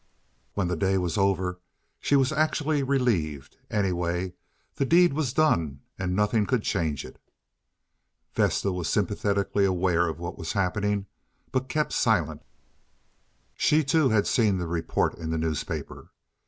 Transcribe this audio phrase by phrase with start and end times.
[0.55, 1.59] When the day was over
[1.99, 4.33] she was actually relieved; anyway,
[4.73, 7.21] the deed was done and nothing could change it.
[8.33, 11.05] Vesta was sympathetically aware of what was happening,
[11.51, 12.41] but kept silent.
[13.53, 16.09] She too had seen the report in the newspaper.